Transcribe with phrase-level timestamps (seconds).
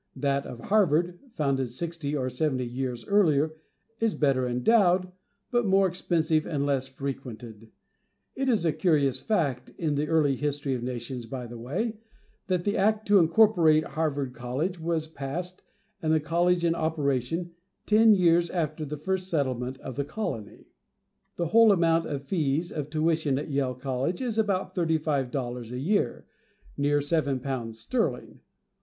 [0.15, 3.53] That of Harvard, (founded sixty or seventy years earlier,)
[3.99, 5.11] is better endowed,
[5.51, 7.69] but more expensive and less frequented.
[8.33, 11.99] It is a curious fact, in the early history of nations, by the way,
[12.47, 15.61] that the Act to incorporate Harvard College was passed,
[16.01, 17.51] and the College in operation,
[17.85, 20.65] ten years after the first settlement of the Colony.
[21.35, 25.71] The whole amount of fees of tuition at Yale College is about thirty five dollars
[25.71, 26.25] a year,
[26.75, 28.39] near seven pounds sterling.